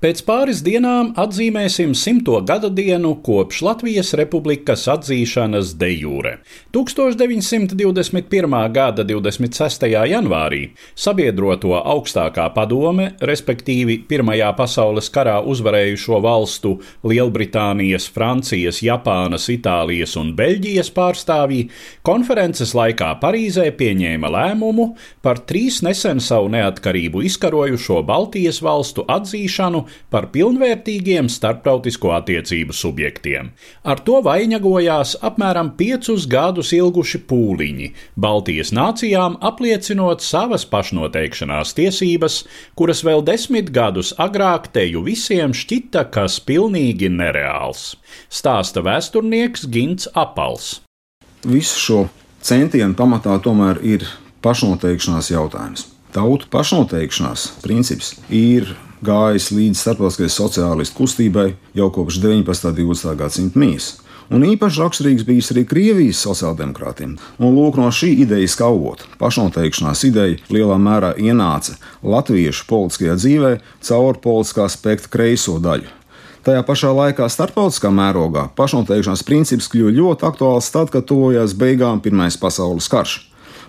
[0.00, 6.30] Pēc pāris dienām atzīmēsim simto gada dienu kopš Latvijas Republikas atzīšanas de jure.
[6.72, 8.56] 1921.
[8.72, 9.84] gada 26.
[10.08, 10.60] janvārī
[10.96, 16.72] sabiedroto augstākā padome, respektīvi Pirmajā pasaules karā uzvarējušo valstu
[17.04, 21.68] Lielbritānijas, Francijas, Japānas, Itālijas un Beļģijas pārstāvji
[22.08, 24.88] konferences laikā Parīzē pieņēma lēmumu
[25.20, 33.50] par trīs nesen savu neatkarību izkarojušo Baltijas valstu atzīšanu par pilnvērtīgiem starptautisko attiecību subjektiem.
[33.84, 42.42] Ar to vainagojās apmēram piecus gadus ilguši pūliņi, Baltijas nācijām apliecinot savas pašnoteikšanās tiesības,
[42.78, 47.94] kuras vēl desmit gadus agrāk teju visiem šķita kas pilnīgi nereāls.
[48.28, 50.80] Stāsta vēsturnieks Gins Apals.
[51.44, 52.00] Visu šo
[52.44, 54.04] centienu pamatā tomēr ir
[54.44, 55.86] pašnoteikšanās jautājums.
[56.10, 58.72] Tautu pašnoteikšanās princips ir
[59.04, 62.70] gājis līdz starptautiskajai sociālistu kustībai jau kopš 19.
[62.70, 63.16] un 20.
[63.18, 63.92] gadsimta mīs.
[64.30, 67.16] Un īpaši raksturīgs bijis arī Krievijas sociāldemokrātiem.
[67.42, 71.74] Un lūk, no šī idejas avota pašnoteikšanās ideja lielā mērā ienāca
[72.06, 73.56] latviešu politiskajā dzīvē
[73.88, 75.90] caur politiskā spektra kreiso daļu.
[76.46, 82.38] Tajā pašā laikā starptautiskā mērogā pašnoteikšanās princips kļuva ļoti aktuāls tad, kad tuvojās beigām Pirmais
[82.40, 83.18] pasaules karš.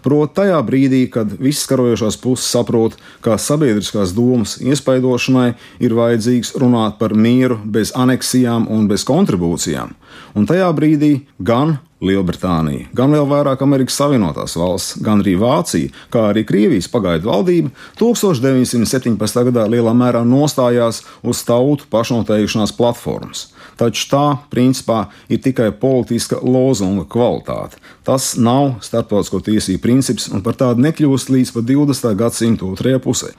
[0.02, 5.52] Proti, tajā brīdī, kad visas karojošās puses saprot, ka sabiedriskās domas iespaidošanai
[5.84, 9.94] ir vajadzīgs runāt par mieru bez aneksijām un bez kontribūcijām.
[10.36, 16.32] Un tajā brīdī gan Lielbritānija, gan vēl vairāk Amerikas Savienotās valsts, gan arī Vācija, kā
[16.32, 17.70] arī Krievijas pagaidu valdība
[18.02, 19.44] 1917.
[19.52, 23.52] gadā lielā mērā nostājās uz tautu pašnoteikšanās platformas.
[23.80, 27.80] Taču tā, principā, ir tikai politiska lozunga kvalitāte.
[28.06, 32.16] Tas nav starptautisko tiesību princips un par tādu nekļūst līdz pat 20.
[32.20, 33.32] gadsimta otrajā pusē.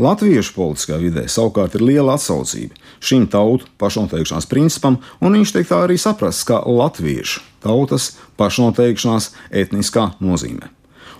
[0.00, 5.82] Latviešu politiskā vidē savukārt ir liela atsaucība šim tautu pašnoteikšanās principam, un viņš tiek tā
[5.84, 10.72] arī saprasts kā latviešu tautas pašnoteikšanās etniskā nozīmē.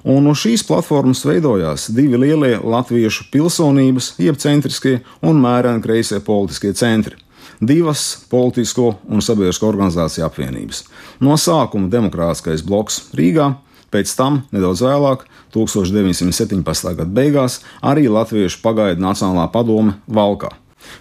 [0.07, 6.71] Un no šīs platformas veidojās divi lielie latviešu pilsonības, jeb centriskie un mēreni kreisie politiskie
[6.79, 7.19] centri
[7.61, 10.85] divas politisko un sabiedrisko organizāciju apvienības.
[11.21, 13.53] No sākuma demokrātiskais bloks Rīgā,
[13.95, 15.25] pēc tam nedaudz vēlāk,
[15.57, 16.93] 1917.
[16.99, 20.53] gada beigās, arī Latviešu pagaidu Nacionālā padome Valkā.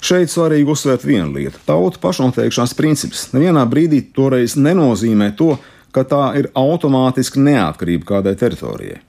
[0.02, 1.60] Šeit svarīgi uzsvērt vienu lietu.
[1.68, 5.56] Tautu pašnoteikšanās princips nevienā brīdī toreiz nenozīmē to,
[5.94, 9.02] ka tā ir automātiski neatkarība kādai teritorijai.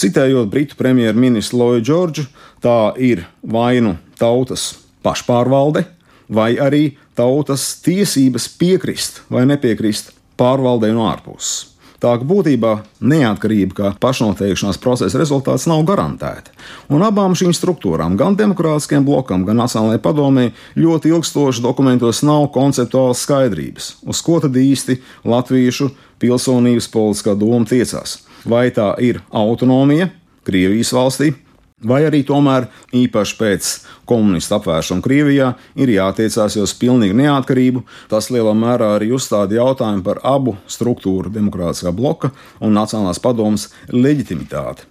[0.00, 2.22] Citējot britu premjerministru Lloydu Džordžu,
[2.64, 4.70] tā ir vainu tautas
[5.04, 5.84] pašpārvalde,
[6.30, 11.70] vai arī tautas tiesības piekrist vai nepiekrist pārvaldei no ārpuses.
[12.00, 12.70] Tā ka būtībā
[13.04, 16.54] neatkarība kā pašnoteikšanās procesa rezultāts nav garantēta.
[16.88, 20.46] Un abām šīm struktūrām, gan demokrātiskajam blokam, gan Nacionālajai padomē,
[20.80, 24.96] ļoti ilgstoši dokumentos nav konceptuālas skaidrības, uz ko tad īsti
[25.28, 25.90] latviešu
[26.24, 28.22] pilsonības politiskā doma tiecās.
[28.48, 30.08] Vai tā ir autonomija
[30.48, 31.34] Krievijas valstī,
[31.80, 33.68] Vai arī tomēr īpaši pēc
[34.08, 37.84] komunistu apvēršana Krievijā ir jātiecās uz pilnīgu neatkarību.
[38.12, 44.84] Tas lielā mērā arī uzstāda jautājumu par abu struktūru, demokrātiskā bloka un Nacionālās padomas leģitimitāti.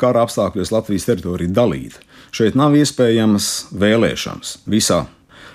[0.00, 2.00] Kara apstākļos Latvijas teritorija dalīta.
[2.32, 5.04] Šeit nav iespējamas vēlēšanas visā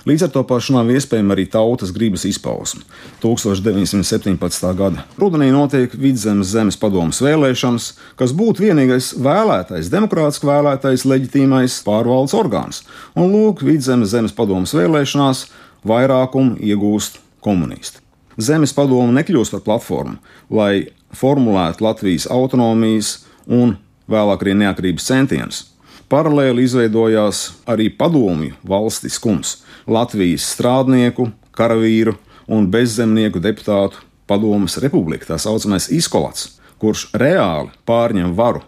[0.07, 0.41] Līdz ar to
[0.72, 2.85] nav iespējama arī tautas gribas izpausme.
[3.20, 4.67] 1917.
[4.79, 12.37] gada rudenī notiek Vidzemes zemes padomas vēlēšanas, kas būtu vienīgais vēlētais, demokrātiski vēlētais, leģitīmais pārvaldes
[12.40, 12.85] orgāns.
[13.20, 15.47] Un lūk, Vidzemes zemes padomas vēlēšanās
[15.84, 17.99] vairākumu iegūst komunisti.
[18.40, 23.76] Zemes padoma nekļūst par platformu, lai formulētu Latvijas autonomijas un
[24.08, 25.66] vēlāk arī neatkarības centienus.
[26.07, 29.57] Paralēli izveidojās arī padomju valstiskums,
[29.91, 32.13] Latvijas strādnieku, karavīru
[32.47, 38.63] un bezzemnieku deputātu padomas republika, tā saucamais izkolats, kurš reāli pārņem varu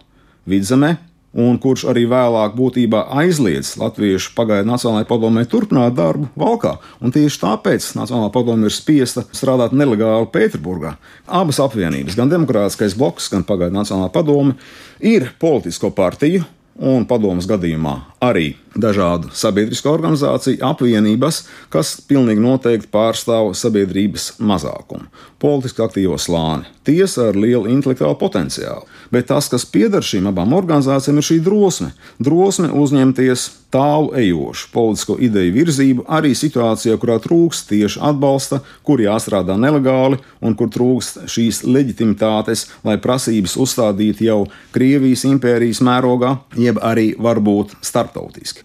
[0.52, 0.98] vidzemē,
[1.32, 6.76] un kurš arī vēlāk būtībā aizliedz Latviešu pagaidu Nacionālajai padomē turpināt darbu Valkā.
[7.00, 10.98] Un tieši tāpēc Nacionālā padome ir spiesta strādāt nelegāli Pēterburgā.
[11.24, 14.58] Abas apvienības, gan Demokrātiskais bloks, gan pagaidu Nacionālā padome,
[15.00, 16.44] ir politisko partiju
[16.78, 25.08] un padomus gadījumā arī dažādu sabiedrisko organizāciju apvienības, kas pilnīgi noteikti pārstāv sabiedrības mazākumu,
[25.42, 28.86] politiski aktīvo slāni, tiesa ar lielu intelektuālu potenciālu.
[29.10, 31.90] Bet tas, kas pieder šīm abām organizācijām, ir šī drosme.
[32.22, 39.56] Drosme uzņemties tālu ejošu politisko ideju virzību arī situācijā, kurā trūkst tieši atbalsta, kur jāstrādā
[39.58, 44.40] nelegāli un kur trūkst šīs leģitimitātes, lai prasības uzstādītu jau
[44.74, 48.59] Krievijas impērijas mērogā, jeb arī varbūt starptautiski.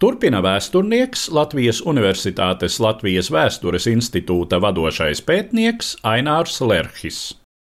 [0.00, 7.18] Turpina vēsturnieks Latvijas Universitātes Latvijas Vēstures institūta vadošais pētnieks Ainārs Lerhis.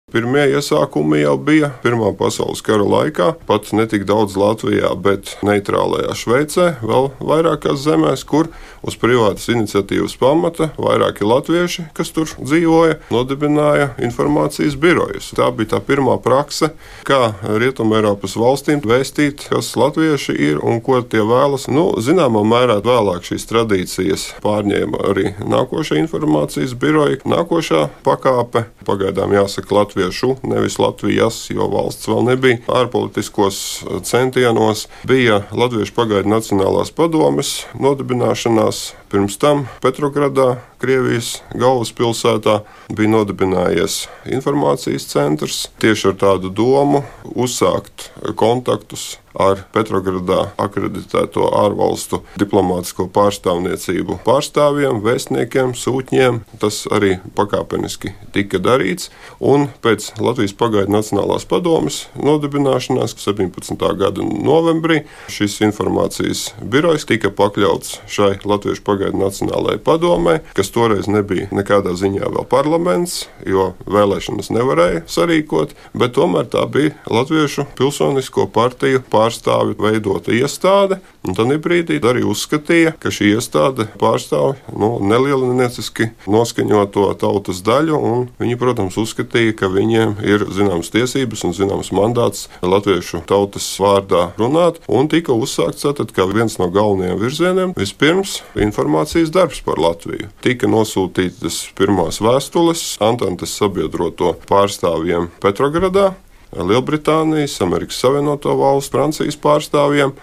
[0.09, 6.15] Pirmie iesākumi jau bija Pirmā pasaules kara laikā, pat ne tik daudz Latvijā, bet neitrālajā
[6.17, 8.49] Šveicē, vēl vairākās zemēs, kur
[8.81, 15.29] uz privātas iniciatīvas pamata vairāki latvieši, kas tur dzīvoja, nodibināja informācijas birojus.
[15.37, 16.71] Tā bija tā pirmā prakse,
[17.05, 21.67] kā Rietumēropas valstīm vēstīt, kas latvieši ir un ko tie vēlas.
[21.69, 28.65] Nu, zināmā mērā vēlāk šīs tradīcijas pārņēma arī nākošā informācijas biroja, nākošā pakāpe.
[28.89, 32.57] Pagaidām jāsaka Latvijas latviešu, nevis Latvijas, jo valsts vēl nebija.
[32.67, 38.93] Ārpolitiskos centienos bija Latviešu pagaidu Nacionālās padomes nodibināšanās.
[39.09, 42.61] Pirms tam Petrogradā, Krievijas galvaspilsētā,
[42.95, 47.03] bija nodibinājies informācijas centrs tieši ar tādu domu
[47.35, 56.41] uzsākt kontaktus ar Petrogradā akreditēto ārvalstu diplomātisko pārstāvniecību pārstāvjiem, vēstniekiem, sūtņiem.
[56.59, 59.07] Tas arī pakāpeniski tika darīts.
[59.39, 63.79] Un pēc Latvijas pagaidu Nacionālās padomes nodibināšanās 17.
[63.99, 71.47] gada novembrī šis informācijas birojs tika pakļauts šai Latviešu pagaidu Nacionālajai padomē, kas toreiz nebija
[71.55, 78.99] nekādā ziņā vēl parlaments, jo vēlēšanas nevarēja sarīkot, bet tomēr tā bija Latviešu pilsonisko partiju
[79.07, 80.99] pārstāvja pārstāvi veidota iestāde,
[81.37, 87.99] tad brīdī arī uzskatīja, ka šī iestāde pārstāv nu, nelielinieciski noskaņoto tautas daļu,
[88.39, 94.81] viņi, protams, uzskatīja, ka viņiem ir zināmas tiesības un zināms mandāts latviešu tautas vārdā runāt,
[94.87, 100.31] un tika uzsākts tātad kā viens no galvenajiem virzieniem vispirms informācijas darbs par Latviju.
[100.41, 106.13] Tika nosūtītas pirmās vēstules Antantes sabiedroto pārstāvjiem Petrogradā,
[106.55, 110.15] Lielbritānijas, Amerikas Savienoto Valstu, Francijas pārstāvjiem.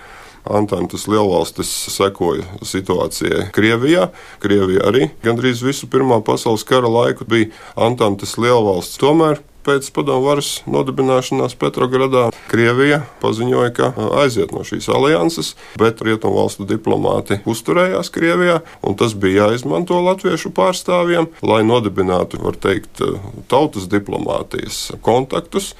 [0.46, 4.12] Antantas lielvalstis sekoja situācijai Krievijā.
[4.43, 9.00] Krievija arī gandrīz visu Pirmā pasaules kara laiku bija Antantas lielvalsts.
[9.02, 13.90] Tomēr pēc padomu varas nodibināšanās Petrogradā Krievija paziņoja, ka
[14.22, 21.31] aiziet no šīs alianses, bet rietumvalstu diplomāti uzturējās Krievijā, un tas bija jāizmanto latviešu pārstāvjiem,
[21.43, 23.02] lai nodibinātu, var teikt,
[23.50, 25.75] tautas diplomātijas kontaktus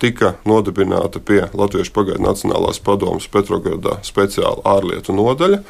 [0.00, 5.60] tika nodibināta pie Latvijas pagaidu Nacionālās padomas Petrogradā speciāla ārlietu nodaļa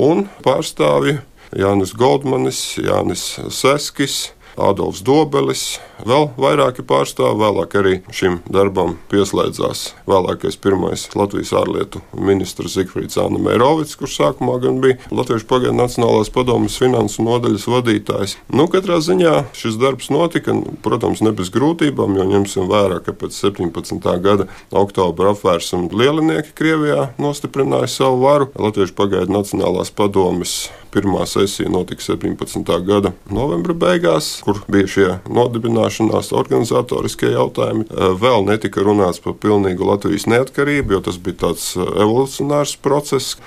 [0.00, 1.18] un pārstāvji
[1.58, 7.38] Jānis Goldmanis, Jānis Seskis, Adolfs Dobelis, vēl vairāki pārstāvji.
[7.40, 14.58] Vēlāk arī šim darbam pieslēdzās vēlākais pirmais Latvijas ārlietu ministrs Zikfrīds Anna Mērovics, kurš sākumā
[14.62, 18.36] gan bija Latvijas pagaidu Nacionālās padomas finansu nodaļas vadītājs.
[18.52, 20.54] Nu, katrā ziņā šis darbs notika,
[20.84, 24.10] protams, ne bez grūtībām, jo ņemsim vērā, ka pēc 17.
[24.24, 28.50] gada oktobra apvērsuma lielinieki Krievijā nostiprināja savu varu.
[28.58, 32.66] Latvijas pagaidu Nacionālās padomas Pirmā sesija notika 17.
[32.86, 37.86] gada novembra beigās, kur bija šie nodibināšanās organizatoriskie jautājumi.
[38.18, 43.38] Vēl netika runāts par pilnīgu Latvijas neatkarību, jo tas bija tāds evolucionārs process.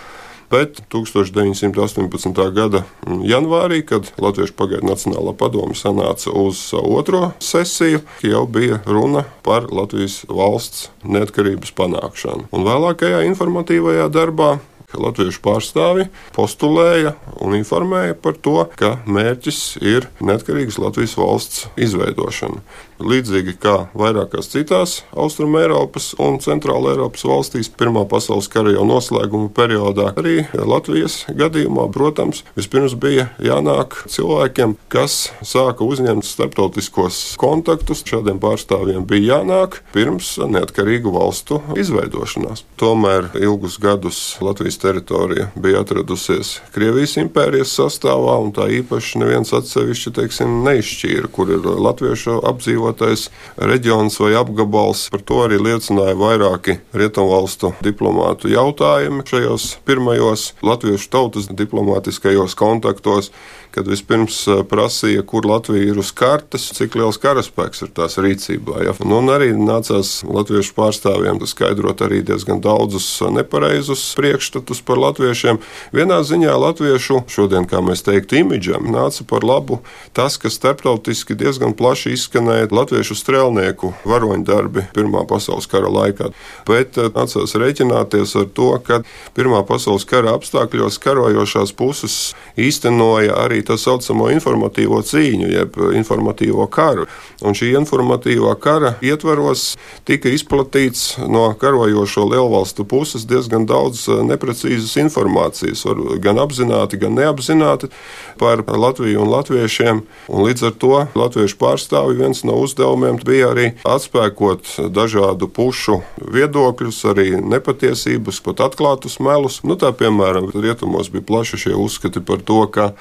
[0.53, 2.41] Bet 1918.
[2.53, 2.83] gada
[3.25, 10.19] janvārī, kad Latvijas pagaidu Nacionālā padome sanāca uz otro sesiju, jau bija runa par Latvijas
[10.29, 12.51] valsts neatkarības panākšanu.
[12.53, 14.51] Un vēlākajā informatīvajā darbā
[14.99, 22.61] Latviešu pārstāvi postulēja un informēja par to, ka mērķis ir neatkarīgas Latvijas valsts izveidošana.
[23.01, 30.11] Līdzīgi kā vairākās citās Austrumēropas un Centrāla Eiropas valstīs, Pirmā pasaules kara jau noslēguma periodā,
[30.19, 38.03] arī Latvijas gadījumā, protams, vispirms bija jānāk cilvēkiem, kas sāka uzņemt starptautiskos kontaktus.
[38.07, 42.65] Šādiem pārstāvjiem bija jānāk pirms neatkarīgu valstu izveidošanās.
[42.79, 50.13] Tomēr ilgus gadus Latvijas teritorija bija atradusies Krievijas impērijas sastāvā, un tā īpaši neviens atsevišķi
[50.19, 52.39] teiksim, neizšķīra, kur ir latviešu
[52.83, 55.07] apdzīvotais reģions vai apgabals.
[55.11, 63.31] Par to arī liecināja vairāki rietumvalstu diplomātu jautājumi šajos pirmajos latviešu tautas diplomātiskajos kontaktos
[63.73, 68.83] kad vispirms prasīja, kur Latvija ir uz kartes, cik liels karaspēks ir tās rīcībā.
[68.85, 68.93] Ja?
[69.01, 75.59] Nu, un arī nācās latviešu pārstāvjiem skaidrot arī diezgan daudzus nepareizus priekšstatus par latviešiem.
[75.95, 79.81] Vienā ziņā latviešu šodien, kā mēs teiktu, imidžam nāca par labu
[80.13, 86.29] tas, ka starptautiski diezgan plaši izskanēja latviešu strēlnieku varoņdarbi Pirmā pasaules kara laikā.
[86.69, 89.01] Bet nācās rēķināties ar to, ka
[89.33, 92.17] Pirmā pasaules kara apstākļos karojošās puses
[92.59, 97.07] īstenoja arī tā saucamo informatīvo cīņu, jeb informatīvo karu.
[97.43, 99.73] Un šī informatīvā kara ietvaros
[100.07, 105.85] tika izplatīts no karojošo lielvalstu puses diezgan daudz eh, neprecīzas informācijas,
[106.23, 107.91] gan apzināti, gan neapzināti
[108.39, 110.03] par Latviju un latviešiem.
[110.27, 117.01] Un līdz ar to latviešu pārstāvi viens no uzdevumiem bija arī atspēkot dažādu pušu viedokļus,
[117.11, 119.61] arī nepatiesības, pat atklātus melus.
[119.67, 122.91] Nu, tā piemēram, rietumos bija plaši šie uzskati par to, ka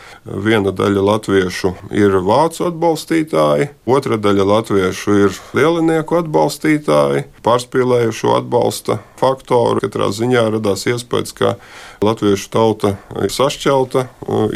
[0.53, 9.81] viena daļa latviešu ir vācu atbalstītāji, otra daļa latviešu ir lielinieku atbalstītāji, pārspīlējušo atbalsta faktoru.
[9.85, 11.55] Katrā ziņā radās iespējas, ka
[12.03, 14.07] latviešu tauta ir sašķelta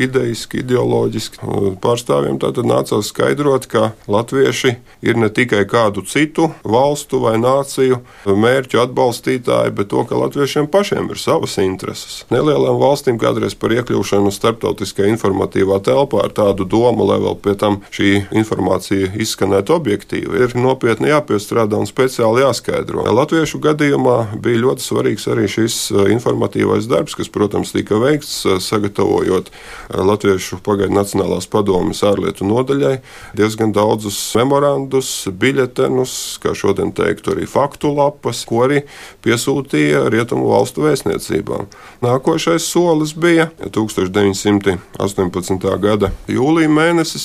[0.03, 1.41] idejiski, ideoloģiski.
[1.83, 4.77] Pārstāvjiem tātad nācās skaidrot, ka latvieši
[5.07, 11.11] ir ne tikai kādu citu valstu vai nāciju mērķu atbalstītāji, bet to, ka latviešiem pašiem
[11.15, 12.25] ir savas intereses.
[12.33, 17.81] Nelielām valstīm kādreiz par iekļūšanu starptautiskajā informatīvā telpā ar tādu domu, lai vēl pie tam
[17.95, 23.07] šī informācija izskanētu objektīvi, ir nopietni jāpiestrādā un speciāli jāskaidro.
[23.17, 25.79] Latviešu gadījumā bija ļoti svarīgs arī šis
[26.17, 28.33] informatīvais darbs, kas protams, tika veikts
[28.65, 29.53] sagatavojot
[29.93, 32.95] Latviešu pagaidu Nacionālās padomas ārlietu nodaļai
[33.37, 36.13] diezgan daudzus memorandus, biļetenus,
[36.43, 38.79] kā šodien teiktu, arī faktu lapas, ko arī
[39.27, 41.65] piesūtīja Rietumu valstu vēstniecībām.
[42.05, 45.79] Nākošais solis bija 1918.
[45.85, 47.25] gada jūlija mēnesis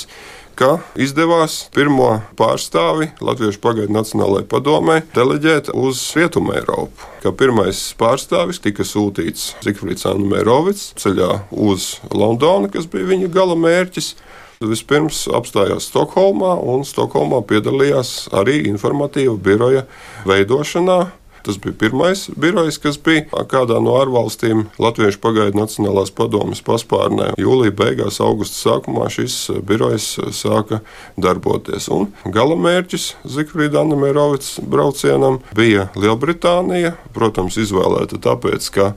[0.57, 7.07] ka izdevās pirmo pārstāvi Latviešu pagaidu Nacionālajai padomē deleģēt uz Rietumu Eiropu.
[7.37, 14.15] Pirmais pārstāvis tika sūtīts Zifrits Anumērovics ceļā uz Londonu, kas bija viņa gala mērķis.
[14.61, 19.87] Vispirms apstājās Stokholmā, un Stokholmā piedalījās arī informatīva biroja
[20.29, 20.99] veidošanā.
[21.45, 27.31] Tas bija pirmais birojs, kas bija kādā no ārvalstīm Latviešu pagaidu Nacionālās padomas paspārnē.
[27.41, 30.81] Jūlija beigās, augusta sākumā šis birojs sāka
[31.17, 31.89] darboties.
[31.93, 38.91] Un gala mērķis Zikfrīda Anamērovics braucienam bija Lielbritānija, protams, izvēlēta tāpēc, ka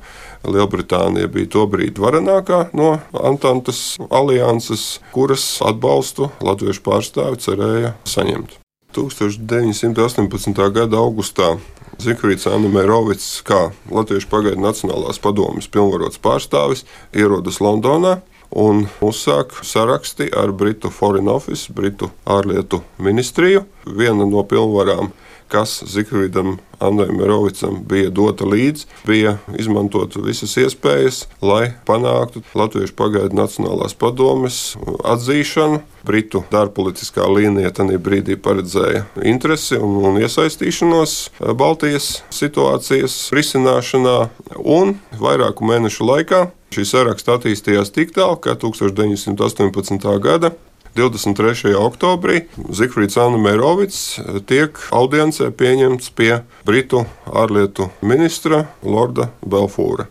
[0.45, 8.59] Lielbritānija bija tobrīd varenākā no Antantas alianses, kuras atbalstu latviešu pārstāvi cerēja saņemt.
[8.95, 10.61] 1918.
[10.71, 11.57] gada augustā
[12.03, 16.85] Zikfrīds Anamērovics, kā Latviešu pagaidu Nacionālās padomjas pilnvarots pārstāvis,
[17.15, 18.19] ierodas Londonā
[18.55, 23.65] un uzsāk saraksti ar Britu Foreign Office, Britu ārlietu ministriju.
[23.87, 25.13] Viena no pilnvarām
[25.49, 33.37] kas Zikvidam Andrejam Merovicam bija dota līdzi, bija izmantot visas iespējas, lai panāktu Latviešu pagaidu
[33.39, 34.75] Nacionālās padomes
[35.05, 35.83] atzīšanu.
[36.05, 41.15] Britu dārpolitiskā līnija tajā brīdī paredzēja interesi un, un iesaistīšanos
[41.57, 44.19] Baltijas situācijas risināšanā,
[44.61, 46.43] un vairāku mēnešu laikā
[46.75, 50.13] šī saraksta attīstījās tik tālu, ka 1918.
[50.21, 50.53] gada
[50.95, 51.75] 23.
[51.75, 54.03] oktobrī Zifrits Anamērovics
[54.47, 60.07] tiek audiencē pieņemts pie Britu ārlietu ministra Lorda Belfūra.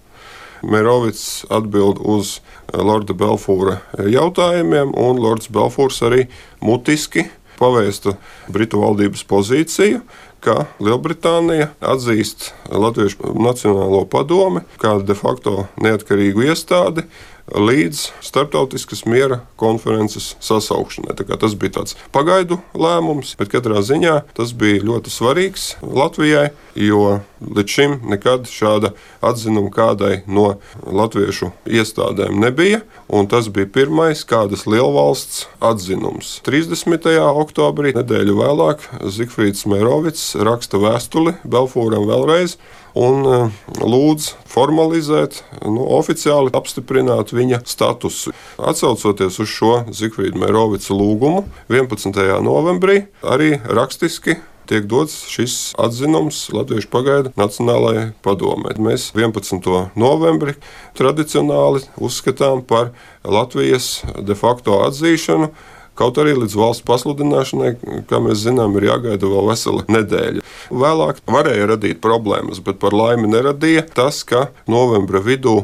[0.68, 2.42] Mērovics atbild uz
[2.76, 6.28] Lorda Belfūra jautājumiem, un Lords Belfūrs arī
[6.60, 8.18] mutiski pavēsta
[8.52, 10.04] Britu valdības pozīciju,
[10.44, 17.08] ka Lielbritānija atzīst Latviešu Nacionālo padomi kā de facto neatkarīgu iestādi
[17.52, 21.16] līdz starptautiskas miera konferences sasaukšanai.
[21.40, 27.76] Tas bija tāds pagaidu lēmums, bet katrā ziņā tas bija ļoti svarīgs Latvijai, jo līdz
[27.76, 32.84] šim nekad šāda atzinuma kādai no latviešu iestādēm nebija.
[33.30, 36.40] Tas bija pirmais kādas lielvalsts atzinums.
[36.46, 37.10] 30.
[37.44, 42.58] oktobrī, nedēļu vēlāk, Zifrīds Mērovics raksta vēstuli Belfūram vēlreiz
[43.00, 43.42] un e,
[43.82, 48.34] lūdz formalizēt, nu, oficiāli apstiprināt viņa statusu.
[48.62, 52.24] Atcaucoties uz šo Zikfrīda Mērovica lūgumu, 11.
[52.46, 58.76] novembrī arī rakstiski tiek dots šis atzinums Latviešu pagaidu Nacionālajai padomē.
[58.80, 59.60] Mēs 11.
[60.00, 60.56] novembri
[60.98, 65.52] tradicionāli uzskatām par Latvijas de facto atzīšanu.
[66.00, 67.74] Kaut arī līdz valsts pasludināšanai,
[68.10, 70.46] kā mēs zinām, ir jāgaida vēl vesela nedēļa.
[70.74, 75.62] Vēlāk varēja radīt problēmas, bet par laimi neradīja tas, ka novembra vidū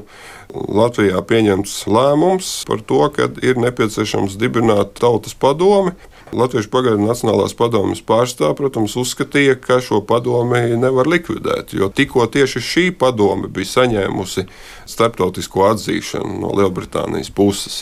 [0.50, 5.94] Latvijā pieņemts lēmums par to, ka ir nepieciešams dibināt tautas padomi.
[6.30, 12.62] Latviešu pagaidu Nacionālās padomjas pārstāvja, protams, uzskatīja, ka šo padomi nevar likvidēt, jo tikko tieši
[12.62, 14.46] šī padome bija saņēmusi
[14.90, 17.82] starptautisko atzīšanu no Lielbritānijas puses.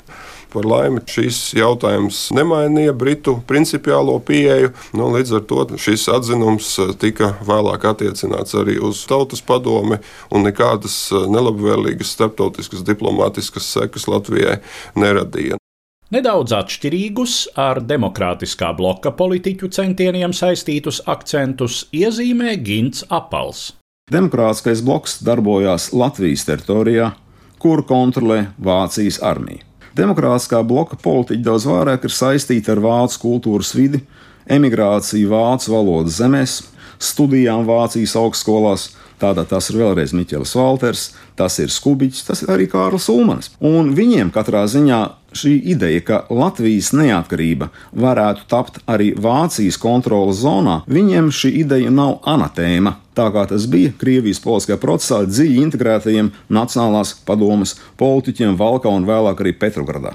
[0.54, 4.72] Par laimi šīs jautājums nemainīja Britu principiālo pieeju.
[4.96, 6.70] Nu, līdz ar to šis atzinums
[7.01, 10.00] tika vēlāk attiecināts arī uz Tautas padomi,
[10.32, 14.62] un nekādas nelabvēlīgas starptautiskas diplomātiskas sekas Latvijai
[14.96, 15.60] neradīja.
[16.08, 23.74] Nedaudz atšķirīgus ar demokrātiskā bloka politiķu centieniem saistītus akcentus iezīmē Gins Apals.
[24.08, 27.12] Demokrātiskais bloks darbojās Latvijas teritorijā,
[27.60, 29.68] kuru kontrolē Vācijas armija.
[29.98, 34.04] Demokrātiskā bloka politiķi daudz vairāk ir saistīti ar vācu kultūras vidi,
[34.46, 36.60] emigrāciju vācu valodas zemēs,
[37.01, 42.68] studijām Vācijas augstskolās, Tātad tas ir vēlreiz Miķels Valters, tas ir Skubiņš, tas ir arī
[42.70, 43.50] Kārlis Ulmans.
[43.66, 45.00] Un viņiem katrā ziņā
[45.38, 52.20] šī ideja, ka Latvijas neatkarība varētu tapt arī Vācijas kontrolas zonā, viņiem šī ideja nav
[52.30, 52.94] anatēma.
[53.17, 59.41] Tā kā tas bija Krievijas politiskajā procesā dziļi integrētajiem Nacionālās padomas politiķiem Valkā un vēlāk
[59.41, 60.13] arī Petrogradā.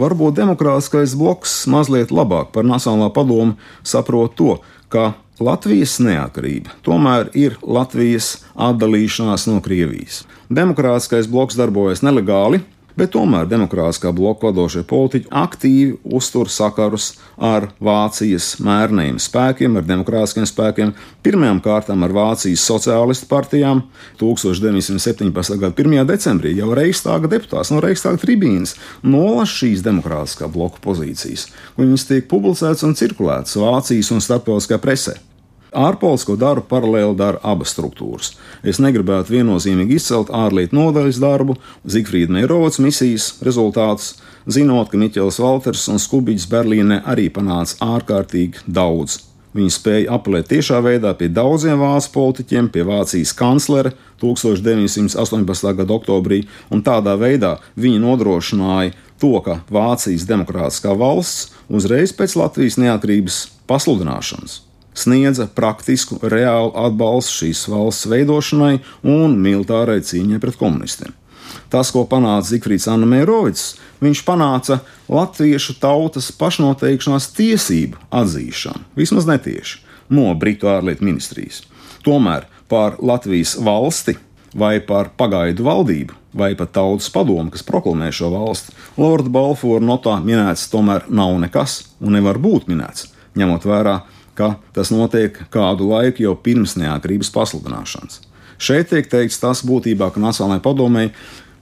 [0.00, 4.54] Varbūt demokrātiskais bloks mazliet labāk par Nacionālā padomu saprot to,
[4.88, 5.12] ka
[5.42, 10.22] Latvijas neatkarība tomēr ir Latvijas atdalīšanās no Krievijas.
[10.48, 12.62] Demokrātiskais bloks darbojas nelegāli,
[12.98, 20.46] bet tomēr demokrātiskā bloka vadošie politiķi aktīvi uztur sakarus ar Vācijas mērniem spēkiem, ar demokrātiskiem
[20.48, 20.92] spēkiem,
[21.24, 23.84] pirmām kārtām ar Vācijas sociālistu partijām.
[24.20, 25.58] 1917.
[25.62, 26.06] gada 1.
[26.08, 31.48] decembrī jau Reichstāga deputāts no Reichstāga tribīnas nolas šīs demokrātiskā bloka pozīcijas.
[31.80, 35.18] Viņas tiek publicētas un cirkulētas Vācijas un starptautiskajā presē.
[35.72, 38.34] Ārpolitisko darbu paralēli dara abas struktūras.
[38.60, 41.56] Es negribētu viennozīmīgi izcelt ārlietu nodaļas darbu,
[41.88, 49.22] Zigfrīda Meirovics misijas rezultātus, zinot, ka Miķels Valters un Skubiņš Berlīnē arī panāca ārkārtīgi daudz.
[49.56, 55.72] Viņi spēja apelēt tiešā veidā pie daudziem vācu politiķiem, pie Vācijas kanclera 1918.
[55.76, 62.80] gada oktobrī, un tādā veidā viņi nodrošināja to, ka Vācijas demokrātiskā valsts uzreiz pēc Latvijas
[62.80, 64.60] neatkarības pasludināšanas
[64.94, 71.14] sniedza praktisku, reālu atbalstu šīs valsts veidošanai un militārai cīņai pret komunistiem.
[71.72, 74.80] Tas, ko panāca Zifrits Anna Mērovics, viņš panāca
[75.12, 79.80] latviešu tautas pašnoteikšanās tiesību atzīšanu, vismaz netieši,
[80.12, 81.62] no Britu ārlietu ministrijas.
[82.04, 84.16] Tomēr par Latvijas valsti
[84.58, 90.18] vai par pagaidu valdību, vai pat tautas padomu, kas proklamē šo valsti, Lorda Balfoura notā
[90.24, 93.96] minēts tomēr nav nekas un nevar būt minēts, ņemot vērā
[94.38, 98.20] ka tas notiek kādu laiku jau pirms neatkarības pasludināšanas.
[98.62, 101.08] Šeit tiek teikts tas būtībā, ka Nacionālajai padomei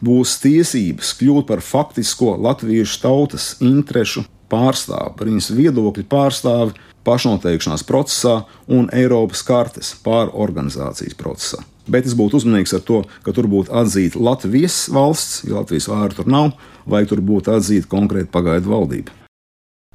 [0.05, 8.43] būs tiesības kļūt par faktisko latviešu tautas interešu pārstāvi, par viņas viedokļu pārstāvi pašnoteikšanās procesā
[8.69, 11.63] un Eiropas kartes pārorganizācijas procesā.
[11.91, 16.21] Bet es būtu uzmanīgs ar to, ka tur būtu atzīta Latvijas valsts, ja Latvijas vārdu
[16.21, 16.53] tur nav,
[16.87, 19.20] vai tur būtu atzīta konkrēta pagaidu valdība.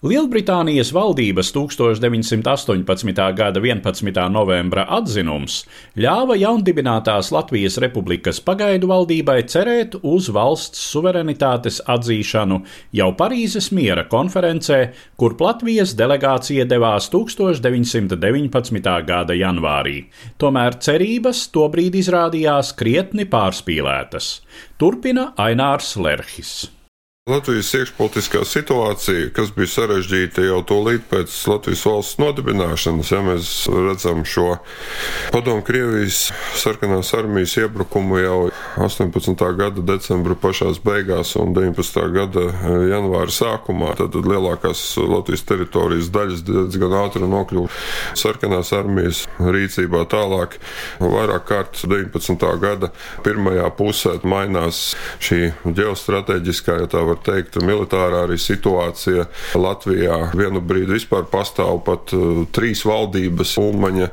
[0.06, 3.14] Lielbritānijas valdības 1918.
[3.34, 4.20] gada 11.
[4.30, 5.64] novembra atzinums
[5.98, 12.60] ļāva jaundibinātās Latvijas Republikas pagaidu valdībai cerēt uz valsts suverenitātes atzīšanu
[13.00, 14.80] jau Parīzes miera konferencē,
[15.18, 18.94] kur Latvijas delegācija devās 1919.
[19.10, 20.06] gada janvārī.
[20.38, 24.32] Tomēr cerības tobrīd izrādījās krietni pārspīlētas.
[24.78, 26.58] Turpina Ainārs Lerhis.
[27.26, 34.20] Latvijas iekšpolitiskā situācija, kas bija sarežģīta jau tūlīt pēc Latvijas valsts nodibināšanas, ja mēs redzam
[34.30, 34.60] šo
[35.34, 38.36] padomu Krievijas sarkanās armijas iebrukumu jau
[38.78, 39.42] 18.
[39.58, 41.98] gada decembra pašās beigās un 19.
[42.14, 42.44] gada
[42.92, 47.74] janvāra sākumā, tad lielākās Latvijas teritorijas daļas diezgan ātri nokļuva
[48.22, 50.60] sarkanās armijas rīcībā tālāk.
[51.02, 52.48] Vairāk kārt 19.
[52.62, 52.94] gada
[53.26, 54.86] pirmajā pusē mainās
[55.18, 59.26] šī ģeostrateģiskā, ja tā var var teikt, militārā arī situācija
[59.56, 63.56] Latvijā vienu brīdi vispār pastāv pat uh, trīs valdības.
[63.62, 64.10] Ulmaņa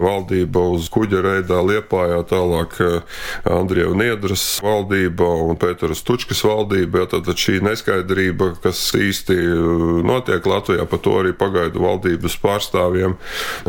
[0.00, 7.04] valdība uz kuģa reidā Liepājā, tālāk uh, Andrija Niedras valdība un Pēteras Tučkas valdība.
[7.04, 13.16] Ja, tad šī neskaidrība, kas īsti uh, notiek Latvijā, par to arī pagaidu valdības pārstāvjiem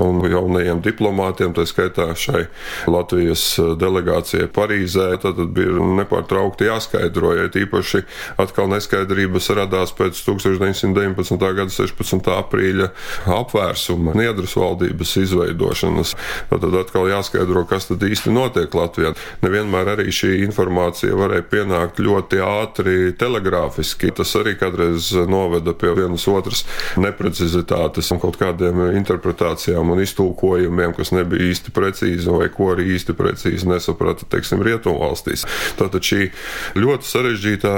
[0.01, 2.45] un jaunajiem diplomātiem, tā skaitā šai
[2.89, 8.03] Latvijas delegācijai Parīzē, tad bija nepārtraukti jāskaidro, ja tīpaši
[8.41, 11.37] atkal neskaidrības radās pēc 1919.
[11.57, 12.29] gada 16.
[12.37, 12.89] aprīļa
[13.37, 16.13] apvērsuma, Niedras valdības izveidošanas.
[16.51, 19.13] Tad atkal jāskaidro, kas tad īsti notiek Latvijā.
[19.43, 24.13] Nevienmēr arī šī informācija varēja pienākt ļoti ātri telegrāfiski.
[24.17, 26.63] Tas arī kādreiz noveda pie vienas otras
[26.99, 33.15] neprecizitātes un kaut kādiem interpretācijām un iztulkojumiem, kas nebija īsti precīzi vai ko arī īsti
[33.17, 35.45] precīzi nesaprata, teiksim, rietumvalstīs.
[35.79, 36.29] Tātad šī
[36.77, 37.73] ļoti sarežģītā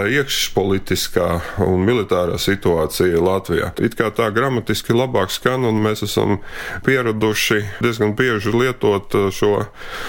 [0.90, 3.74] iekšpolitiskā un militārā situācija Latvijā.
[3.80, 6.40] It kā tā gramatiski labāk skan, un mēs esam
[6.86, 9.68] pieraduši diezgan bieži lietot šo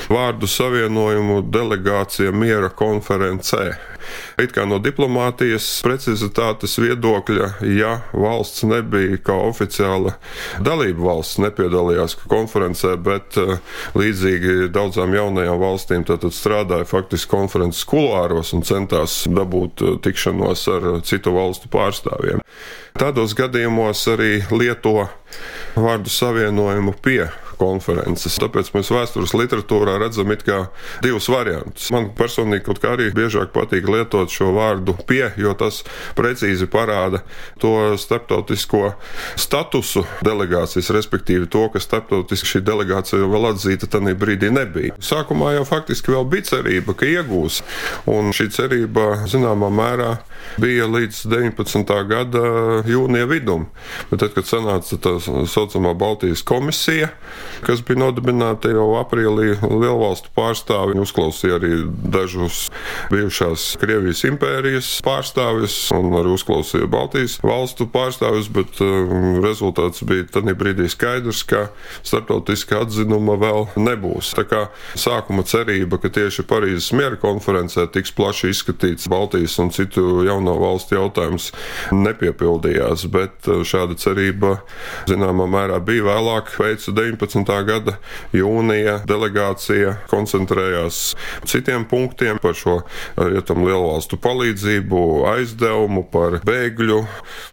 [0.09, 3.90] vārdu savienojumu delegācija miera konferencē.
[4.41, 10.17] It kā no diplomātijas precizitātes viedokļa, ja valsts nebija kā oficiāla
[10.65, 13.39] dalība valsts, nepiedalījās konferencē, bet
[13.99, 21.71] līdzīgi daudzām jaunajām valstīm strādāja faktiski konferences kuluāros un centās dabūt tikšanos ar citu valstu
[21.73, 22.43] pārstāvjiem.
[22.99, 25.07] Tādos gadījumos arī lieto
[25.77, 27.23] vārdu savienojumu pie
[27.61, 28.39] konferences.
[28.41, 30.33] Tāpēc mēs vēstures literatūrā redzam
[31.05, 31.91] divus variantus.
[31.95, 35.83] Man personīgi kaut kā arī biežāk patīk lietot šo vārdu pie, jo tas
[36.19, 37.23] precīzi parāda
[37.61, 38.95] to starptautisko
[39.41, 44.97] statusu delegācijas, respektīvi to, ka starptautiski šī delegācija vēl atzīta tajā brīdī nebija.
[45.03, 47.61] Sākumā jau faktiski vēl bija cerība, ka iegūs,
[48.11, 50.13] un šī cerība zināmā mērā
[50.61, 51.95] bija līdz 19.
[52.11, 52.45] gada
[52.89, 53.69] jūnija vidum.
[54.11, 57.11] Bet tad, kad sanāca tā saucamā Baltijas komisija,
[57.67, 59.55] kas bija nodibināta jau aprīlī.
[59.61, 62.69] Lielvalstu pārstāvi uzklausīja arī dažus
[63.11, 70.57] bijušās Krievijas impērijas pārstāvis un arī uzklausīja Baltijas valstu pārstāvis, bet um, rezultāts bija tajā
[70.59, 71.67] brīdī skaidrs, ka
[72.07, 74.33] starptautiska atzinuma vēl nebūs.
[74.39, 74.63] Tā kā
[74.99, 80.99] sākuma cerība, ka tieši Parīzes miera konferencē tiks plaši izskatīts Baltijas un citu jauno valstu
[80.99, 81.51] jautājums,
[81.95, 84.59] nepiepildījās, bet uh, šāda cerība
[85.11, 87.97] zināmā mērā bija vēlāk, pēc 19 gada
[88.35, 91.15] jūnija delegācija koncentrējās
[91.49, 92.81] citiem punktiem par šo
[93.17, 95.01] rietumu lielvalstu palīdzību,
[95.31, 97.01] aizdevumu, par bēgļu,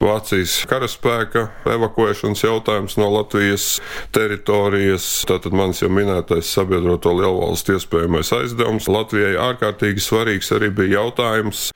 [0.04, 3.68] Vācijas karaspēka evakuēšanas jautājums no Latvijas
[4.16, 5.08] teritorijas.
[5.28, 11.70] Tātad mans jau minētais sabiedroto lielvalstu iespējamais aizdevums Latvijai ārkārtīgi svarīgs arī bija jautājums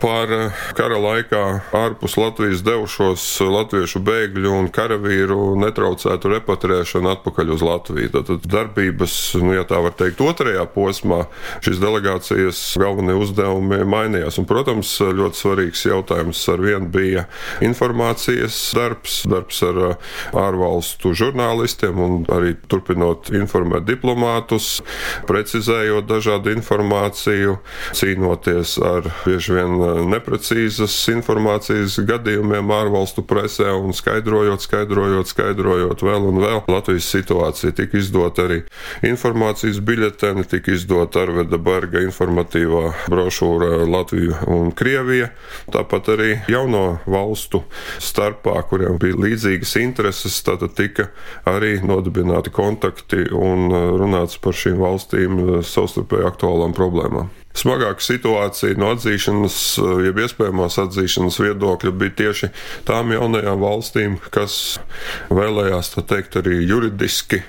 [0.00, 1.42] par eh, kara laikā
[1.76, 8.12] ārpus Latvijas devušos latviešu bēgļu un karavīru netraucētu repatriēšanu atpakaļ uz Latviju.
[8.16, 11.24] Tad darbības, nu, ja tā var teikt, otrajā posmā
[11.64, 14.38] šīs delegācijas galvenie uzdevumi mainījās.
[14.40, 17.26] Un, protams, ļoti svarīgs jautājums ar vienu bija
[17.64, 20.12] informācijas darbs, darbs ar eh,
[20.46, 24.80] ārvalstu žurnālistiem un arī turpinot informēt diplomātus,
[25.28, 27.58] precizējot dažādu informāciju,
[27.96, 36.40] cīnoties ar bieži vien neprecīzas informācijas gadījumiem ārvalstu presē un skaidrojot, skaidrojot, skaidrojot vēl un
[36.42, 36.62] vēl.
[36.70, 38.60] Latvijas situācija tika izdota arī
[39.06, 45.30] informācijas biļeteni, tika izdota Arveda Berga informatīvā brošūra Latvija un Krievija.
[45.72, 47.62] Tāpat arī jauno valstu
[48.02, 51.10] starpā, kuriem bija līdzīgas intereses, tātad tika
[51.48, 53.70] arī nodibināti kontakti un
[54.00, 57.32] runāts par šīm valstīm savstarpēji aktuālām problēmām.
[57.56, 59.58] Smagāka situācija no atzīšanas,
[60.04, 62.50] jeb iespējamās atzīšanas viedokļa bija tieši
[62.88, 64.78] tām jaunajām valstīm, kas
[65.32, 67.42] vēlējās, tā teikt, arī juridiski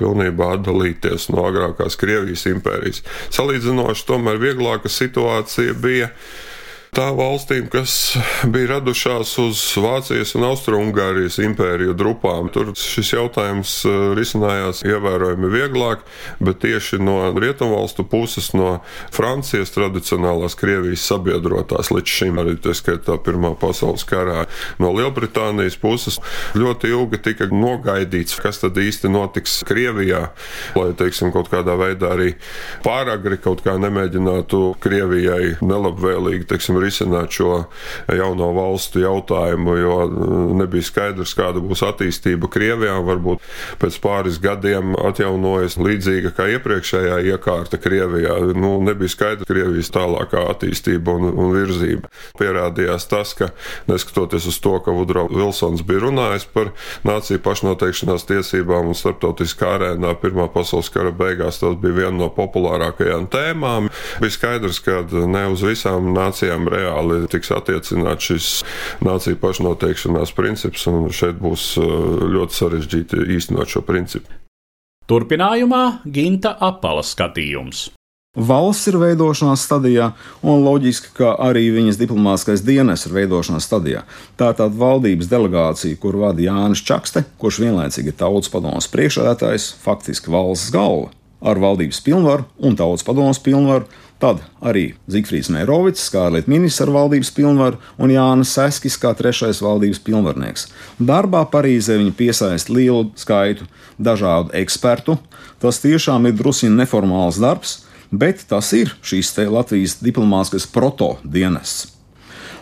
[0.00, 3.04] pilnībā atdalīties no agrākās Krievijas impērijas.
[3.34, 6.10] Salīdzinoši tomēr vieglāka situācija bija
[6.94, 8.14] tām valstīm, kas
[8.50, 12.50] bija radušās uz Vācijas un Austrumgārijas impēriju drupām.
[12.54, 16.04] Tur šis jautājums eh, risinājās ievērojami vieglāk,
[16.44, 18.76] bet tieši no rietumvalstu puses, no
[19.14, 24.44] Francijas tradicionālās Krievijas sabiedrotās līdz šim arī tā skaitā Pirmā pasaules karā,
[24.82, 26.20] no Lielbritānijas puses
[26.54, 30.28] ļoti ilgi tika nogaidīts, kas tad īsti notiks Krievijā,
[30.78, 32.30] lai, teiksim, kaut kādā veidā arī
[32.86, 37.64] pāragri kaut kā nemēģinātu Krievijai nelabvēlīgi, teiksim, risināt šo
[38.12, 39.96] jauno valstu jautājumu, jo
[40.60, 42.96] nebija skaidrs, kāda būs attīstība Krievijā.
[43.04, 43.42] Varbūt
[43.82, 48.38] pēc pāris gadiem atjaunojas līdzīga kā iepriekšējā iekārta Krievijā.
[48.56, 52.10] Nu, nebija skaidrs Krievijas tālākā attīstība un, un virzība.
[52.38, 53.50] Pierādījās tas, ka
[53.90, 56.72] neskatoties uz to, ka Vudro Vilsons bija runājis par
[57.06, 63.26] nāciju pašnoteikšanās tiesībām un starptautiskā arēnā Pirmā pasaules kara beigās, tas bija viena no populārākajām
[63.32, 63.90] tēmām.
[64.22, 68.52] Bija skaidrs, ka ne uz visām nācijām reāli tiks attiecināts šis
[69.04, 71.90] nāciju pašnoteikšanās princips, un šeit būs uh,
[72.36, 74.40] ļoti sarežģīti īstenot šo principu.
[75.10, 77.90] Turpinājumā Ginta apala skatījums.
[78.34, 80.08] Valsts ir veidošanās stadijā,
[80.42, 84.02] un loģiski, ka arī viņas diplomātskais dienas ir veidošanās stadijā.
[84.34, 89.68] Tā ir tāda valdības delegācija, kur vada Jānis Čakste, kurš vienlaicīgi ir tautas padomus priekšsēdētājs,
[89.84, 91.12] faktiski valsts galva
[91.44, 93.86] ar valdības pilnvaru un tautas padomus pilnvaru.
[94.22, 99.60] Tad arī Zifrits Mērovics, kā ārlietu ministrs ar valdības pilnvaru, un Jānis Seskis kā trešais
[99.64, 100.68] valdības pilnvarnieks.
[101.02, 103.66] Darbā Parīzē viņi piesaista lielu skaitu
[103.98, 105.18] dažādu ekspertu.
[105.60, 111.90] Tas tiešām ir drusku neformāls darbs, bet tas ir šīs Latvijas diplomātskais proto-dienests.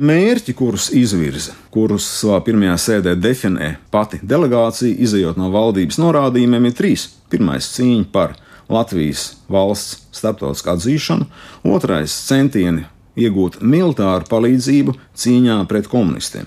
[0.03, 6.75] Mērķi, kurus izvirza, kurus savā pirmajā sēdē definē pati delegācija, izējot no valdības norādījumiem, ir
[6.79, 7.05] trīs.
[7.31, 8.35] Pirmais- cīņa par
[8.69, 11.27] Latvijas valsts starptautisku atzīšanu,
[11.65, 16.47] otrais- centieni iegūt militāru palīdzību cīņā pret komunistiem,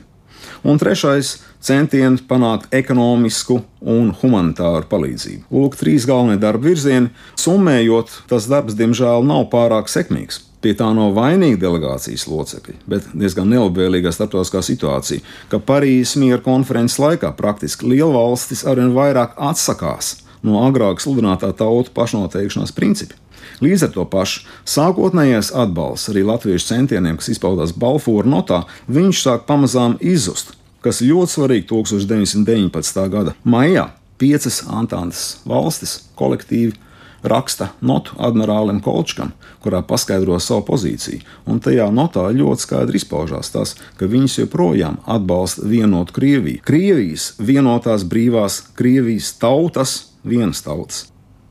[0.63, 5.43] un trešais- centieni panākt ekonomisku un humanitāru palīdzību.
[5.51, 7.09] Lūk, trīs galvenie darba virzieni.
[7.35, 10.41] Summējot, tas darbs, diemžēl, nav pārāk sekmīgs.
[10.61, 16.97] Pie tā nav vainīga delegācijas locekļi, bet diezgan nelabvēlīgā starptautiskā situācija, ka Parīzes miera konferences
[16.97, 23.17] laikā praktiski lielvalstis arvien vairāk atsakās no agrāk sludinātā tautu pašnoteikšanās principa.
[23.63, 29.45] Līdz ar to pašu sākotnējais atbalsts arī latviešu centieniem, kas izpaudās Balfūra notā, viņš sāk
[29.49, 33.05] pamazām izzust, kas ļoti svarīgi 1919.
[33.13, 33.91] gada maijā.
[34.15, 36.77] Piecas Antānas valstis kolektīvi
[37.25, 41.23] raksta notu admirālim Kolčkam, kurā paskaidro savu pozīciju.
[41.49, 46.63] Un tajā notā ļoti skaidri izpaužās tas, ka viņas joprojām atbalsta vienotu Krieviju.
[46.65, 51.05] Krievijas vienotās brīvās Krievijas tautas vienas tautas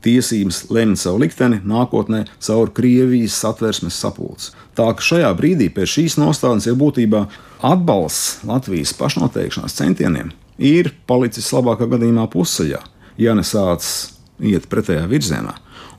[0.05, 4.51] tiesības lemt savu likteni nākotnē caur Krievijas satversmes sapulci.
[4.77, 7.25] Tā ka šajā brīdī pēc šīs nostādnes ir būtībā
[7.65, 12.81] atbalsts Latvijas pašnoteikšanās centieniem ir palicis labākā gadījumā pusceļā,
[13.19, 15.55] ja nesācis iet pretējā virzienā.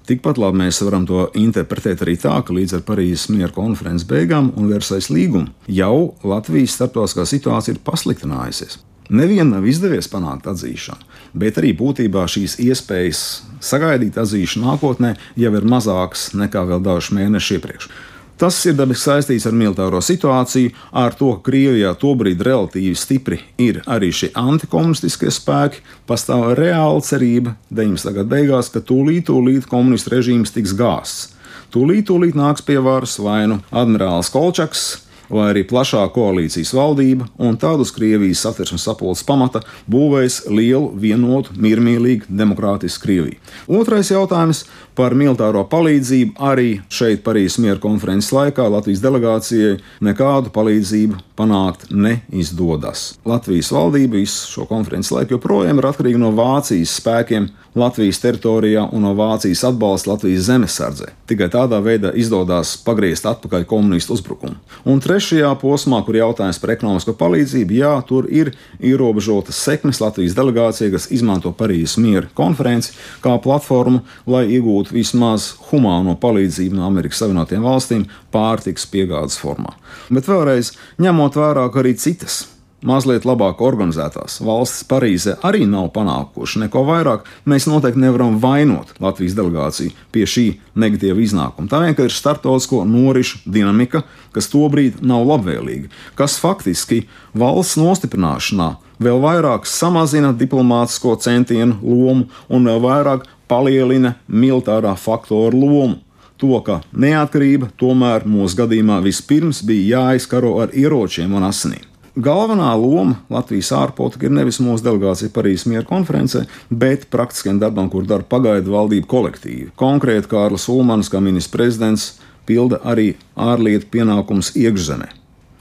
[0.07, 4.53] Tikpat labi mēs varam to interpretēt arī tā, ka līdz ar Parīzes miera konferences beigām
[4.55, 8.79] un Versailles līgumu jau Latvijas starptautiskā situācija ir pasliktinājusies.
[9.09, 11.07] Nevienam nav izdevies panākt atzīšanu,
[11.39, 13.23] bet arī būtībā šīs iespējas
[13.63, 17.91] sagaidīt atzīšanu nākotnē jau ir mazākas nekā vēl dažus mēnešus iepriekš.
[18.37, 23.79] Tas ir dabiski saistīts ar militāro situāciju, ar to, ka Krievijā tobrīd relatīvi stipri ir
[23.89, 25.81] arī šie antikomunistiskie spēki.
[26.05, 28.13] Pastāv reāla cerība 19.
[28.19, 31.33] gada beigās, ka tūlīt, tūlīt komunistu režīms tiks gāsts.
[31.73, 34.85] Tūlīt, tūlīt nāks pie varas vai nu admirālis Kolčaks,
[35.31, 41.57] vai arī plašā koalīcijas valdība, un tādu uz Krievijas satversmes sapulces pamata būvēs lielu, vienotu,
[41.61, 43.41] miermīlīgu, demokrātisku Krieviju.
[43.81, 44.65] Otrais jautājums
[44.97, 53.13] par militāro palīdzību arī šeit Parīzes miera konferences laikā Latvijas delegācijai nekādu palīdzību panākt neizdodas.
[53.29, 59.03] Latvijas valdība visu šo konferences laiku joprojām ir atkarīga no Vācijas spēkiem Latvijas teritorijā un
[59.05, 61.11] no Vācijas atbalsta Latvijas zemesardzē.
[61.29, 64.57] Tikai tādā veidā izdodas pagriezt atpakaļ komunistu uzbrukumu.
[64.89, 70.89] Un trešajā posmā, kur jautājums par ekonomisko palīdzību, jā, tur ir ierobežotas sekmes Latvijas delegācija,
[70.95, 77.65] kas izmanto Parīzes miera konferenci kā platformu, lai iegūtu vismaz humāno palīdzību no Amerikas Savienotajām
[77.67, 79.77] valstīm pārtiks piegādes formā.
[80.11, 82.45] Bet vēlreiz, ņemot vērā arī citas
[82.87, 89.37] mazliet labāk organizētās valstis Parīzē arī nav panākuši neko vairāk, mēs noteikti nevaram vainot Latvijas
[89.39, 90.47] delegāciju pie šī
[90.79, 91.71] negatīva iznākuma.
[91.71, 94.05] Tā vienkārši ir starptautisko norišu dinamika,
[94.37, 102.69] kas tobrīd nav labvēlīga, kas faktiski valsts nostiprināšanā vēl vairāk samazina diplomātsko centienu lomu un
[102.69, 106.01] vēl vairāk palielina militārā faktora lomu
[106.37, 111.85] to, ka neatkarība tomēr mūsu gadījumā vispirms bija jāizkaro ar ieročiem un asinīm.
[112.17, 118.07] Galvenā loma Latvijas ārpolitika ir nevis mūsu delegācija Parīzes miera konferencē, bet praktiskiem darbam, kur
[118.09, 119.69] dara pagaidu valdību kolektīvi.
[119.77, 122.07] Konkrēti Kārlis Ulmans, kā ministrs prezidents,
[122.49, 125.11] pilda arī ārlietu pienākumus iekšzemē.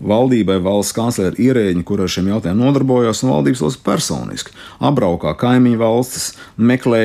[0.06, 5.80] Valdībai valsts kanclere ierēģi, kur ar šiem jautājumiem nodarbojās, un valdības valsts personiski apbraukā kaimiņu
[5.84, 7.04] valstis, meklē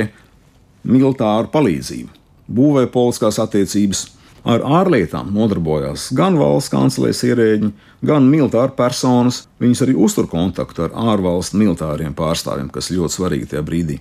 [0.84, 2.16] militāru palīdzību,
[2.50, 4.06] būvē politiskās attiecības,
[4.40, 7.68] Ar ārlietām nodarbojās gan valsts kanclers ierēģi,
[8.08, 9.42] gan militāri personas.
[9.60, 13.98] Viņas arī uztur kontaktu ar ārvalstu militāriem pārstāvjiem, kas ļoti svarīgi tajā brīdī.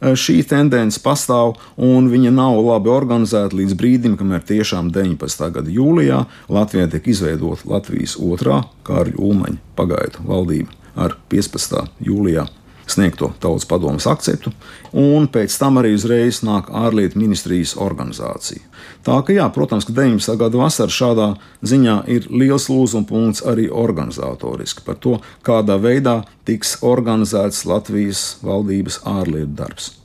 [0.00, 5.48] Šī tendence pastāv, un viņa nav labi organizēta līdz brīdim, kamēr tiešām 19.
[5.56, 11.84] gada jūlijā Latvijā tiek izveidota Latvijas otrā Kārļa Ulmaņa pagaidu valdība ar 15.
[12.04, 12.46] jūlijā
[12.92, 14.52] sniegto tautas padomus akceptu,
[14.92, 18.62] un pēc tam arī uzreiz nāk ārlietu ministrijas organizācija.
[19.06, 20.34] Tā ka, jā, protams, ka 19.
[20.40, 21.28] gada vasara šādā
[21.64, 29.00] ziņā ir liels lūzuma punkts arī organizatoriski par to, kādā veidā tiks organizēts Latvijas valdības
[29.08, 29.99] ārlietu darbs.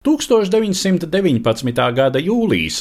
[0.00, 1.92] 1919.
[1.92, 2.78] gada jūlijas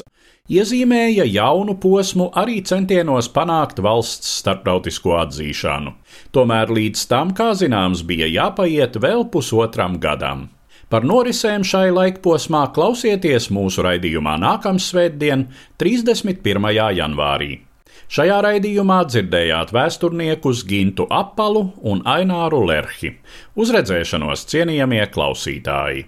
[0.48, 5.92] iezīmēja jaunu posmu arī centienos panākt valsts starptautisko atzīšanu.
[6.32, 10.46] Tomēr līdz tam, kā zināms, bija jāpaiet vēl pusotram gadam.
[10.88, 15.44] Par norisēm šai laikposmā klausieties mūsu raidījumā nākamā svētdien,
[15.76, 16.70] 31.
[17.02, 17.50] janvārī.
[18.08, 23.12] Šajā raidījumā dzirdējāt vēsturniekus Gintu Apalu un Aināru Lerhi.
[23.60, 26.08] Uz redzēšanos, cienījamie klausītāji!